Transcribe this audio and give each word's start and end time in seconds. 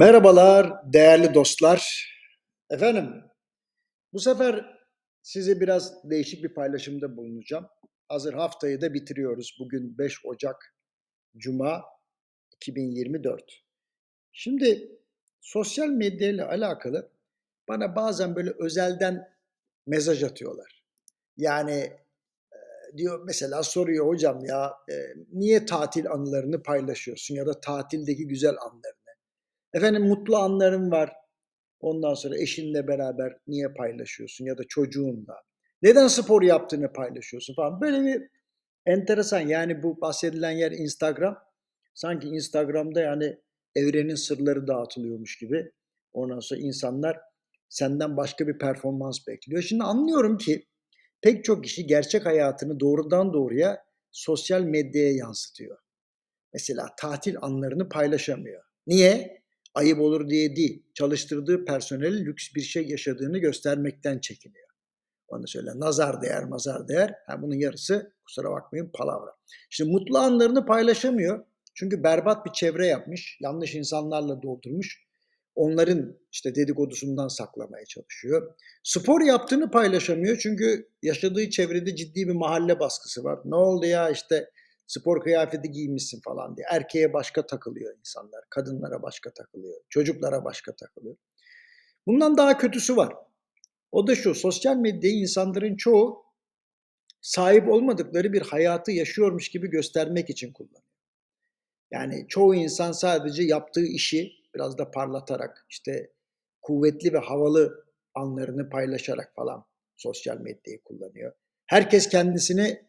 Merhabalar 0.00 0.92
değerli 0.92 1.34
dostlar. 1.34 2.08
Efendim 2.70 3.24
bu 4.12 4.18
sefer 4.18 4.78
size 5.22 5.60
biraz 5.60 6.10
değişik 6.10 6.44
bir 6.44 6.54
paylaşımda 6.54 7.16
bulunacağım. 7.16 7.66
Hazır 8.08 8.34
haftayı 8.34 8.80
da 8.80 8.94
bitiriyoruz. 8.94 9.56
Bugün 9.60 9.98
5 9.98 10.24
Ocak 10.24 10.74
Cuma 11.36 11.84
2024. 12.56 13.42
Şimdi 14.32 14.98
sosyal 15.40 15.88
medya 15.88 16.28
ile 16.28 16.44
alakalı 16.44 17.12
bana 17.68 17.96
bazen 17.96 18.36
böyle 18.36 18.50
özelden 18.58 19.28
mesaj 19.86 20.22
atıyorlar. 20.22 20.84
Yani 21.36 21.72
e, 22.52 22.58
diyor 22.96 23.24
mesela 23.26 23.62
soruyor 23.62 24.06
hocam 24.06 24.44
ya 24.44 24.72
e, 24.90 24.94
niye 25.32 25.66
tatil 25.66 26.10
anılarını 26.10 26.62
paylaşıyorsun 26.62 27.34
ya 27.34 27.46
da 27.46 27.60
tatildeki 27.60 28.28
güzel 28.28 28.54
anlarını. 28.60 28.97
Efendim 29.74 30.08
mutlu 30.08 30.36
anların 30.36 30.90
var. 30.90 31.12
Ondan 31.80 32.14
sonra 32.14 32.38
eşinle 32.38 32.88
beraber 32.88 33.36
niye 33.46 33.68
paylaşıyorsun 33.68 34.44
ya 34.44 34.58
da 34.58 34.62
çocuğunla. 34.68 35.42
Neden 35.82 36.08
spor 36.08 36.42
yaptığını 36.42 36.92
paylaşıyorsun 36.92 37.54
falan. 37.54 37.80
Böyle 37.80 38.04
bir 38.04 38.22
enteresan 38.86 39.40
yani 39.40 39.82
bu 39.82 40.00
bahsedilen 40.00 40.50
yer 40.50 40.72
Instagram. 40.72 41.38
Sanki 41.94 42.28
Instagram'da 42.28 43.00
yani 43.00 43.38
evrenin 43.74 44.14
sırları 44.14 44.66
dağıtılıyormuş 44.66 45.38
gibi. 45.38 45.72
Ondan 46.12 46.40
sonra 46.40 46.60
insanlar 46.60 47.18
senden 47.68 48.16
başka 48.16 48.46
bir 48.48 48.58
performans 48.58 49.26
bekliyor. 49.26 49.62
Şimdi 49.62 49.84
anlıyorum 49.84 50.38
ki 50.38 50.66
pek 51.20 51.44
çok 51.44 51.64
kişi 51.64 51.86
gerçek 51.86 52.26
hayatını 52.26 52.80
doğrudan 52.80 53.32
doğruya 53.32 53.84
sosyal 54.10 54.62
medyaya 54.62 55.12
yansıtıyor. 55.12 55.78
Mesela 56.52 56.86
tatil 56.96 57.36
anlarını 57.40 57.88
paylaşamıyor. 57.88 58.62
Niye? 58.86 59.37
Ayıp 59.78 60.00
olur 60.00 60.28
diye 60.28 60.56
değil. 60.56 60.82
Çalıştırdığı 60.94 61.64
personel 61.64 62.24
lüks 62.24 62.54
bir 62.54 62.60
şey 62.60 62.88
yaşadığını 62.88 63.38
göstermekten 63.38 64.18
çekiniyor. 64.18 64.68
Onu 65.28 65.48
söyle. 65.48 65.70
Nazar 65.74 66.22
değer, 66.22 66.44
mazar 66.44 66.88
değer. 66.88 67.14
Ha, 67.26 67.42
bunun 67.42 67.54
yarısı 67.54 68.12
kusura 68.24 68.50
bakmayın 68.50 68.90
palavra. 68.94 69.30
Şimdi 69.70 69.90
mutlu 69.90 70.18
anlarını 70.18 70.66
paylaşamıyor. 70.66 71.44
Çünkü 71.74 72.02
berbat 72.02 72.46
bir 72.46 72.52
çevre 72.52 72.86
yapmış. 72.86 73.38
Yanlış 73.40 73.74
insanlarla 73.74 74.42
doldurmuş. 74.42 75.08
Onların 75.54 76.18
işte 76.32 76.54
dedikodusundan 76.54 77.28
saklamaya 77.28 77.84
çalışıyor. 77.84 78.54
Spor 78.82 79.20
yaptığını 79.20 79.70
paylaşamıyor. 79.70 80.38
Çünkü 80.38 80.88
yaşadığı 81.02 81.50
çevrede 81.50 81.96
ciddi 81.96 82.28
bir 82.28 82.34
mahalle 82.34 82.80
baskısı 82.80 83.24
var. 83.24 83.38
Ne 83.44 83.56
oldu 83.56 83.86
ya 83.86 84.10
işte 84.10 84.50
spor 84.88 85.20
kıyafeti 85.20 85.70
giymişsin 85.70 86.20
falan 86.20 86.56
diye. 86.56 86.66
Erkeğe 86.70 87.12
başka 87.12 87.46
takılıyor 87.46 87.98
insanlar. 87.98 88.44
Kadınlara 88.50 89.02
başka 89.02 89.30
takılıyor. 89.30 89.80
Çocuklara 89.88 90.44
başka 90.44 90.76
takılıyor. 90.76 91.16
Bundan 92.06 92.36
daha 92.36 92.58
kötüsü 92.58 92.96
var. 92.96 93.14
O 93.92 94.06
da 94.06 94.14
şu, 94.14 94.34
sosyal 94.34 94.76
medyayı 94.76 95.16
insanların 95.16 95.76
çoğu 95.76 96.24
sahip 97.20 97.68
olmadıkları 97.68 98.32
bir 98.32 98.42
hayatı 98.42 98.92
yaşıyormuş 98.92 99.48
gibi 99.48 99.70
göstermek 99.70 100.30
için 100.30 100.52
kullanıyor. 100.52 100.82
Yani 101.90 102.26
çoğu 102.28 102.54
insan 102.54 102.92
sadece 102.92 103.42
yaptığı 103.42 103.84
işi 103.84 104.32
biraz 104.54 104.78
da 104.78 104.90
parlatarak, 104.90 105.66
işte 105.70 106.12
kuvvetli 106.62 107.12
ve 107.12 107.18
havalı 107.18 107.84
anlarını 108.14 108.70
paylaşarak 108.70 109.34
falan 109.34 109.64
sosyal 109.96 110.38
medyayı 110.40 110.82
kullanıyor. 110.82 111.32
Herkes 111.66 112.08
kendisini 112.08 112.87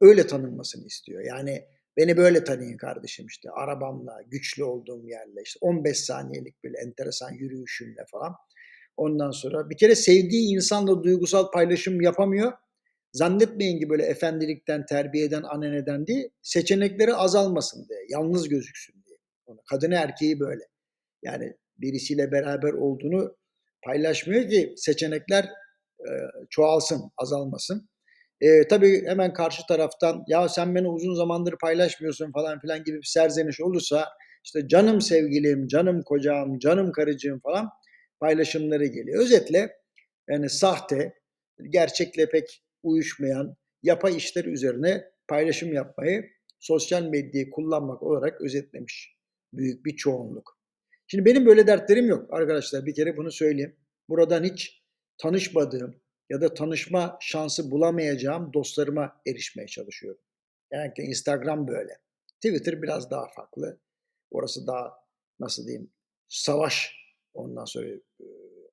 öyle 0.00 0.26
tanınmasını 0.26 0.86
istiyor. 0.86 1.24
Yani 1.24 1.64
beni 1.96 2.16
böyle 2.16 2.44
tanıyın 2.44 2.76
kardeşim 2.76 3.26
işte 3.26 3.50
arabamla, 3.50 4.22
güçlü 4.26 4.64
olduğum 4.64 5.08
yerle, 5.08 5.42
işte 5.44 5.58
15 5.60 5.98
saniyelik 5.98 6.64
bir 6.64 6.74
enteresan 6.86 7.32
yürüyüşümle 7.32 8.04
falan. 8.10 8.34
Ondan 8.96 9.30
sonra 9.30 9.70
bir 9.70 9.76
kere 9.76 9.94
sevdiği 9.94 10.56
insanla 10.56 11.02
duygusal 11.02 11.50
paylaşım 11.50 12.00
yapamıyor. 12.00 12.52
Zannetmeyin 13.12 13.80
ki 13.80 13.88
böyle 13.90 14.02
efendilikten, 14.02 14.86
terbiyeden, 14.86 15.42
aneneden 15.42 16.06
değil, 16.06 16.28
seçenekleri 16.42 17.14
azalmasın 17.14 17.88
diye, 17.88 17.98
yalnız 18.08 18.48
gözüksün 18.48 19.04
diye. 19.06 19.18
Kadını 19.70 19.94
erkeği 19.94 20.40
böyle. 20.40 20.64
Yani 21.22 21.56
birisiyle 21.78 22.32
beraber 22.32 22.72
olduğunu 22.72 23.36
paylaşmıyor 23.84 24.48
ki 24.48 24.74
seçenekler 24.76 25.44
e, 26.00 26.10
çoğalsın, 26.50 27.10
azalmasın. 27.16 27.88
E, 28.40 28.68
tabii 28.68 29.06
hemen 29.06 29.32
karşı 29.32 29.62
taraftan 29.68 30.24
ya 30.28 30.48
sen 30.48 30.74
beni 30.74 30.88
uzun 30.88 31.14
zamandır 31.14 31.54
paylaşmıyorsun 31.60 32.32
falan 32.32 32.60
filan 32.60 32.84
gibi 32.84 32.96
bir 32.96 33.06
serzeniş 33.06 33.60
olursa 33.60 34.08
işte 34.44 34.68
canım 34.68 35.00
sevgilim, 35.00 35.66
canım 35.66 36.02
kocam, 36.02 36.58
canım 36.58 36.92
karıcığım 36.92 37.40
falan 37.40 37.68
paylaşımları 38.20 38.86
geliyor. 38.86 39.22
Özetle 39.22 39.70
yani 40.30 40.50
sahte, 40.50 41.14
gerçekle 41.70 42.28
pek 42.28 42.62
uyuşmayan 42.82 43.56
yapay 43.82 44.16
işler 44.16 44.44
üzerine 44.44 45.04
paylaşım 45.28 45.72
yapmayı 45.72 46.24
sosyal 46.60 47.02
medyayı 47.02 47.50
kullanmak 47.50 48.02
olarak 48.02 48.40
özetlemiş 48.40 49.16
büyük 49.52 49.86
bir 49.86 49.96
çoğunluk. 49.96 50.58
Şimdi 51.06 51.24
benim 51.24 51.46
böyle 51.46 51.66
dertlerim 51.66 52.06
yok 52.06 52.34
arkadaşlar 52.34 52.86
bir 52.86 52.94
kere 52.94 53.16
bunu 53.16 53.30
söyleyeyim. 53.30 53.76
Buradan 54.08 54.44
hiç 54.44 54.82
tanışmadığım, 55.18 56.00
ya 56.30 56.40
da 56.40 56.54
tanışma 56.54 57.18
şansı 57.20 57.70
bulamayacağım 57.70 58.52
dostlarıma 58.52 59.20
erişmeye 59.26 59.66
çalışıyorum. 59.66 60.20
Yani 60.72 60.92
Instagram 60.96 61.68
böyle. 61.68 61.98
Twitter 62.34 62.82
biraz 62.82 63.10
daha 63.10 63.26
farklı. 63.28 63.78
Orası 64.30 64.66
daha 64.66 64.92
nasıl 65.40 65.66
diyeyim 65.66 65.90
savaş 66.28 66.94
ondan 67.34 67.64
sonra 67.64 67.86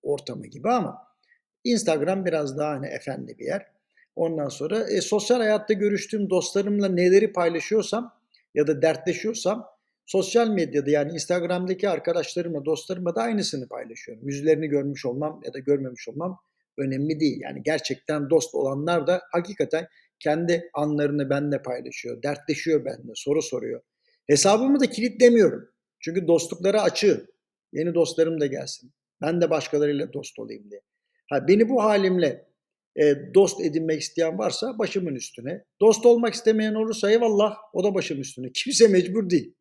ortamı 0.04 0.48
gibi 0.48 0.70
ama 0.70 1.08
Instagram 1.64 2.26
biraz 2.26 2.58
daha 2.58 2.72
hani 2.72 2.88
efendi 2.88 3.38
bir 3.40 3.46
yer. 3.46 3.66
Ondan 4.16 4.50
sonra 4.50 4.90
e, 4.90 5.02
sosyal 5.02 5.38
hayatta 5.38 5.74
görüştüğüm 5.74 6.30
dostlarımla 6.30 6.88
neleri 6.88 7.34
paylaşıyorsam 7.34 8.20
ya 8.54 8.68
da 8.68 8.82
dertleşiyorsam 8.82 9.68
sosyal 10.06 10.48
medyada 10.48 10.90
yani 10.90 11.14
Instagram'daki 11.14 11.90
arkadaşlarımla, 11.90 12.66
dostlarımla 12.66 13.16
da 13.16 13.22
aynısını 13.22 13.68
paylaşıyorum. 13.68 14.28
Yüzlerini 14.28 14.68
görmüş 14.68 15.06
olmam 15.06 15.42
ya 15.46 15.54
da 15.54 15.60
görmemiş 15.60 16.08
olmam 16.10 16.40
önemli 16.78 17.20
değil. 17.20 17.40
Yani 17.42 17.64
gerçekten 17.64 18.30
dost 18.30 18.56
olanlar 18.56 19.08
da 19.08 19.22
hakikaten 19.32 19.88
kendi 20.20 20.70
anlarını 20.74 21.30
benimle 21.30 21.62
paylaşıyor, 21.62 22.24
dertleşiyor 22.24 22.86
benimle, 22.86 23.12
soru 23.16 23.42
soruyor. 23.42 23.82
Hesabımı 24.28 24.80
da 24.80 24.90
kilitlemiyorum. 24.90 25.70
Çünkü 26.00 26.28
dostluklara 26.28 26.82
açığım. 26.82 27.28
Yeni 27.74 27.94
dostlarım 27.94 28.42
da 28.42 28.46
gelsin. 28.46 28.92
Ben 29.22 29.42
de 29.42 29.50
başkalarıyla 29.50 30.14
dost 30.14 30.40
olayım 30.40 30.72
diye. 30.72 30.82
Ha, 31.30 31.48
beni 31.48 31.70
bu 31.70 31.84
halimle 31.84 32.48
e, 32.96 33.34
dost 33.34 33.62
edinmek 33.62 34.02
isteyen 34.02 34.38
varsa 34.38 34.80
başımın 34.80 35.16
üstüne. 35.16 35.66
Dost 35.82 36.06
olmak 36.06 36.34
istemeyen 36.34 36.74
olursa 36.74 37.12
eyvallah 37.12 37.58
o 37.74 37.84
da 37.84 37.96
başım 37.96 38.22
üstüne. 38.22 38.52
Kimse 38.54 38.88
mecbur 38.88 39.30
değil. 39.30 39.56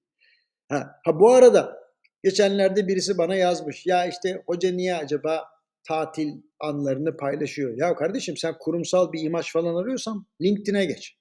Ha, 0.69 1.01
ha 1.05 1.21
bu 1.21 1.31
arada 1.31 1.77
geçenlerde 2.23 2.89
birisi 2.89 3.19
bana 3.19 3.35
yazmış. 3.35 3.87
Ya 3.87 4.07
işte 4.07 4.43
hoca 4.47 4.71
niye 4.71 4.95
acaba 4.95 5.45
tatil 5.89 6.43
anlarını 6.61 7.17
paylaşıyor. 7.17 7.75
Ya 7.77 7.97
kardeşim 7.97 8.37
sen 8.37 8.55
kurumsal 8.61 9.13
bir 9.13 9.23
imaj 9.23 9.53
falan 9.53 9.75
arıyorsan 9.75 10.27
LinkedIn'e 10.43 10.85
geç. 10.85 11.19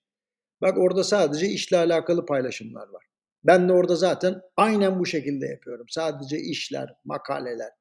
Bak 0.62 0.78
orada 0.78 1.04
sadece 1.04 1.48
işle 1.48 1.78
alakalı 1.78 2.26
paylaşımlar 2.26 2.88
var. 2.88 3.06
Ben 3.44 3.70
de 3.70 3.74
orada 3.74 3.96
zaten 3.96 4.42
aynen 4.58 5.00
bu 5.00 5.06
şekilde 5.06 5.46
yapıyorum. 5.46 5.86
Sadece 5.90 6.38
işler, 6.38 6.96
makaleler, 7.06 7.72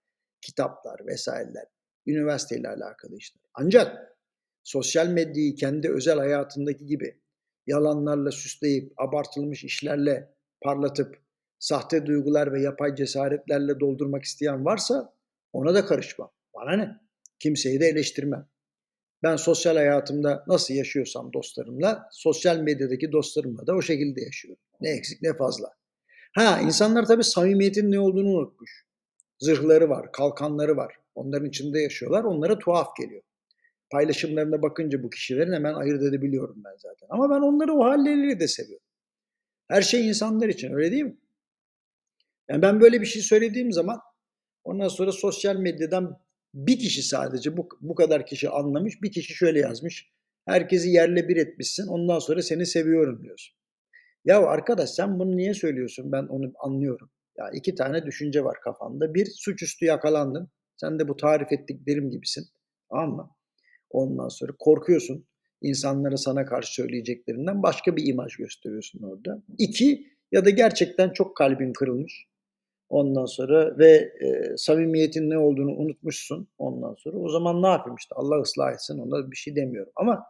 kitaplar 0.40 1.06
vesaireler, 1.06 1.64
üniversiteyle 2.06 2.68
alakalı 2.68 3.16
işler. 3.16 3.42
Ancak 3.54 4.16
sosyal 4.62 5.06
medyayı 5.06 5.54
kendi 5.54 5.90
özel 5.90 6.18
hayatındaki 6.18 6.86
gibi 6.86 7.20
yalanlarla 7.66 8.30
süsleyip, 8.30 8.92
abartılmış 8.96 9.64
işlerle 9.64 10.34
parlatıp, 10.62 11.22
sahte 11.58 12.06
duygular 12.06 12.52
ve 12.52 12.62
yapay 12.62 12.94
cesaretlerle 12.94 13.80
doldurmak 13.80 14.24
isteyen 14.24 14.64
varsa 14.64 15.14
ona 15.52 15.74
da 15.74 15.86
karışmam. 15.86 16.30
Bana 16.54 16.76
ne? 16.76 16.96
Kimseyi 17.38 17.80
de 17.80 17.86
eleştirmem. 17.86 18.48
Ben 19.22 19.36
sosyal 19.36 19.76
hayatımda 19.76 20.44
nasıl 20.46 20.74
yaşıyorsam 20.74 21.32
dostlarımla, 21.32 22.08
sosyal 22.12 22.58
medyadaki 22.58 23.12
dostlarımla 23.12 23.66
da 23.66 23.74
o 23.74 23.82
şekilde 23.82 24.20
yaşıyorum. 24.20 24.62
Ne 24.80 24.90
eksik 24.90 25.22
ne 25.22 25.36
fazla. 25.36 25.68
Ha 26.34 26.60
insanlar 26.60 27.06
tabii 27.06 27.24
samimiyetin 27.24 27.92
ne 27.92 28.00
olduğunu 28.00 28.28
unutmuş. 28.28 28.86
Zırhları 29.38 29.88
var, 29.88 30.12
kalkanları 30.12 30.76
var. 30.76 30.94
Onların 31.14 31.48
içinde 31.48 31.80
yaşıyorlar. 31.80 32.24
Onlara 32.24 32.58
tuhaf 32.58 32.96
geliyor. 32.96 33.22
Paylaşımlarına 33.90 34.62
bakınca 34.62 35.02
bu 35.02 35.10
kişilerin 35.10 35.52
hemen 35.52 35.74
ayırt 35.74 36.02
edebiliyorum 36.02 36.62
ben 36.64 36.76
zaten. 36.78 37.06
Ama 37.10 37.30
ben 37.30 37.40
onları 37.40 37.72
o 37.72 37.84
halleriyle 37.84 38.40
de 38.40 38.48
seviyorum. 38.48 38.86
Her 39.68 39.82
şey 39.82 40.08
insanlar 40.08 40.48
için 40.48 40.72
öyle 40.72 40.90
değil 40.90 41.04
mi? 41.04 41.16
Yani 42.48 42.62
ben 42.62 42.80
böyle 42.80 43.00
bir 43.00 43.06
şey 43.06 43.22
söylediğim 43.22 43.72
zaman 43.72 44.00
ondan 44.64 44.88
sonra 44.88 45.12
sosyal 45.12 45.56
medyadan 45.56 46.20
bir 46.54 46.78
kişi 46.78 47.02
sadece 47.02 47.56
bu, 47.56 47.68
bu 47.80 47.94
kadar 47.94 48.26
kişi 48.26 48.48
anlamış. 48.48 49.02
Bir 49.02 49.12
kişi 49.12 49.34
şöyle 49.34 49.58
yazmış. 49.58 50.12
Herkesi 50.44 50.88
yerle 50.88 51.28
bir 51.28 51.36
etmişsin. 51.36 51.86
Ondan 51.86 52.18
sonra 52.18 52.42
seni 52.42 52.66
seviyorum 52.66 53.22
diyorsun. 53.22 53.56
Ya 54.24 54.46
arkadaş 54.46 54.90
sen 54.90 55.18
bunu 55.18 55.36
niye 55.36 55.54
söylüyorsun? 55.54 56.12
Ben 56.12 56.22
onu 56.22 56.52
anlıyorum. 56.58 57.10
Ya 57.38 57.50
2 57.50 57.74
tane 57.74 58.06
düşünce 58.06 58.44
var 58.44 58.56
kafanda. 58.64 59.14
Bir, 59.14 59.26
suçüstü 59.26 59.84
yakalandın. 59.84 60.48
Sen 60.76 60.98
de 60.98 61.08
bu 61.08 61.16
tarif 61.16 61.52
ettiklerim 61.52 62.10
gibisin. 62.10 62.44
Tamam 62.90 63.10
mı? 63.10 63.30
Ondan 63.90 64.28
sonra 64.28 64.52
korkuyorsun. 64.58 65.26
İnsanlara 65.62 66.16
sana 66.16 66.44
karşı 66.44 66.74
söyleyeceklerinden 66.74 67.62
başka 67.62 67.96
bir 67.96 68.06
imaj 68.06 68.36
gösteriyorsun 68.36 69.02
orada. 69.02 69.42
2 69.58 70.06
ya 70.32 70.44
da 70.44 70.50
gerçekten 70.50 71.10
çok 71.10 71.36
kalbin 71.36 71.72
kırılmış. 71.72 72.26
Ondan 72.92 73.26
sonra 73.26 73.78
ve, 73.78 74.12
eee, 74.22 74.54
samimiyetin 74.58 75.30
ne 75.30 75.38
olduğunu 75.38 75.72
unutmuşsun 75.72 76.48
ondan 76.58 76.96
sonra. 76.98 77.18
O 77.18 77.30
zaman 77.30 77.62
ne 77.62 77.68
yapayım 77.68 77.96
işte 77.96 78.16
Allah 78.16 78.42
ıslah 78.42 78.72
etsin 78.74 78.98
ona 78.98 79.32
bir 79.32 79.36
şey 79.36 79.56
demiyorum 79.56 79.92
ama, 79.96 80.24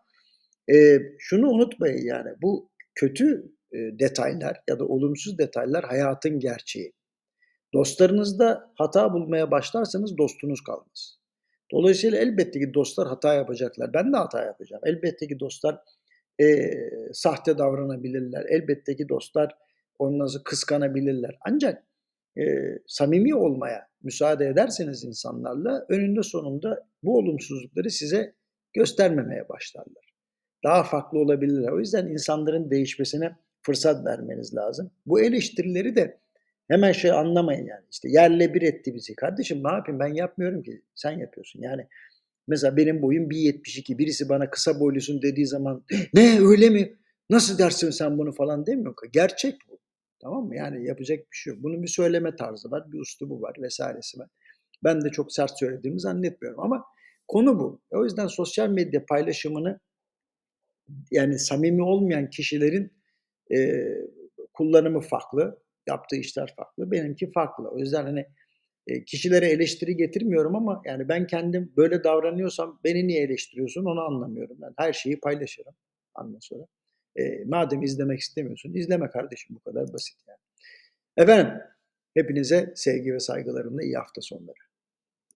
eee, 0.68 1.02
şunu 1.18 1.50
unutmayın 1.50 2.06
yani 2.06 2.30
bu 2.42 2.70
kötü, 2.96 3.52
eee, 3.74 4.00
detaylar 4.00 4.62
ya 4.70 4.80
da 4.80 4.86
olumsuz 4.86 5.38
detaylar 5.38 5.84
hayatın 5.84 6.40
gerçeği. 6.40 6.92
Dostlarınızda 7.74 8.72
hata 8.76 9.12
bulmaya 9.14 9.50
başlarsanız 9.50 10.18
dostunuz 10.18 10.60
kalmaz. 10.64 11.18
Dolayısıyla 11.72 12.18
elbette 12.18 12.60
ki 12.60 12.74
dostlar 12.74 13.08
hata 13.08 13.34
yapacaklar. 13.34 13.94
Ben 13.94 14.12
de 14.12 14.18
hata 14.18 14.44
yapacağım. 14.44 14.82
Elbette 14.86 15.28
ki 15.28 15.40
dostlar, 15.40 15.78
eee, 16.40 16.90
sahte 17.14 17.58
davranabilirler. 17.58 18.46
Elbette 18.50 18.96
ki 18.96 19.08
dostlar 19.08 19.52
sonra 19.98 20.44
kıskanabilirler. 20.44 21.38
Ancak, 21.50 21.84
eee, 22.36 22.78
samimi 22.86 23.34
olmaya 23.34 23.88
müsaade 24.02 24.46
ederseniz 24.46 25.04
insanlarla 25.04 25.86
önünde 25.88 26.22
sonunda 26.22 26.86
bu 27.02 27.18
olumsuzlukları 27.18 27.90
size 27.90 28.34
göstermemeye 28.74 29.48
başlarlar. 29.48 30.12
Daha 30.64 30.84
farklı 30.84 31.18
olabilirler. 31.18 31.72
O 31.72 31.78
yüzden 31.80 32.06
insanların 32.06 32.70
değişmesine 32.70 33.36
fırsat 33.62 34.06
vermeniz 34.06 34.54
lazım. 34.56 34.90
Bu 35.06 35.20
eleştirileri 35.20 35.96
de 35.96 36.18
hemen 36.68 36.92
şey 36.92 37.10
anlamayın 37.12 37.66
yani, 37.66 37.84
işte 37.92 38.08
yerle 38.10 38.54
bir 38.54 38.62
etti 38.62 38.94
bizi. 38.94 39.14
Kardeşim 39.16 39.64
ne 39.64 39.72
yapayım 39.72 40.00
ben 40.00 40.14
yapmıyorum 40.14 40.62
ki, 40.62 40.82
sen 40.94 41.12
yapıyorsun. 41.18 41.60
Yani 41.62 41.86
mesela 42.48 42.76
benim 42.76 43.02
boyum 43.02 43.30
1.72 43.30 43.98
birisi 43.98 44.28
bana 44.28 44.50
kısa 44.50 44.80
boylusun 44.80 45.22
dediği 45.22 45.46
zaman 45.46 45.84
"Ne 46.14 46.40
öyle 46.40 46.70
mi? 46.70 46.94
Nasıl 47.30 47.58
dersin 47.58 47.90
sen 47.90 48.18
bunu?" 48.18 48.32
falan 48.32 48.66
demiyorum. 48.66 48.96
Gerçek 49.12 49.54
bu. 49.70 49.71
Tamam 50.22 50.44
mı? 50.46 50.56
Yani 50.56 50.86
yapacak 50.86 51.18
bir 51.18 51.36
şey 51.36 51.52
yok. 51.54 51.62
Bunun 51.62 51.82
bir 51.82 51.88
söyleme 51.88 52.36
tarzı 52.36 52.70
var, 52.70 52.92
bir 52.92 53.00
üslubu 53.00 53.42
var 53.42 53.54
vs.si 53.60 54.18
var. 54.18 54.28
Ben 54.84 55.04
de 55.04 55.10
çok 55.10 55.32
sert 55.32 55.58
söylediğimi 55.58 56.00
zannetmiyorum 56.00 56.60
ama 56.60 56.84
konu 57.28 57.58
bu. 57.58 57.80
O 57.90 58.04
yüzden 58.04 58.26
sosyal 58.26 58.68
medya 58.70 59.06
paylaşımını 59.06 59.80
yani 61.10 61.38
samimi 61.38 61.82
olmayan 61.82 62.30
kişilerin, 62.30 62.92
eee, 63.50 63.98
kullanımı 64.54 65.00
farklı, 65.00 65.58
yaptığı 65.88 66.16
işler 66.16 66.54
farklı. 66.56 66.90
Benimki 66.90 67.32
farklı. 67.32 67.68
O 67.70 67.78
yüzden, 67.78 68.04
hani, 68.04 68.26
eee, 68.88 69.04
kişilere 69.04 69.46
eleştiri 69.50 69.96
getirmiyorum 69.96 70.56
ama 70.56 70.82
yani 70.86 71.08
ben 71.08 71.26
kendim 71.26 71.72
böyle 71.76 72.04
davranıyorsam 72.04 72.80
beni 72.84 73.06
niye 73.08 73.22
eleştiriyorsun 73.22 73.84
onu 73.84 74.00
anlamıyorum 74.02 74.56
ben. 74.62 74.74
Her 74.78 74.92
şeyi 74.92 75.20
paylaşırım 75.20 75.74
ondan 76.14 76.38
sonra. 76.40 76.66
Eee, 77.16 77.44
madem 77.46 77.82
izlemek 77.82 78.20
istemiyorsun, 78.20 78.74
izleme 78.74 79.10
kardeşim 79.10 79.56
bu 79.56 79.60
kadar 79.60 79.92
basit 79.92 80.16
yani. 80.28 80.38
Efendim, 81.16 81.62
hepinize 82.14 82.72
sevgi 82.76 83.14
ve 83.14 83.20
saygılarımla 83.20 83.82
iyi 83.82 83.96
hafta 83.96 84.20
sonları. 84.20 84.71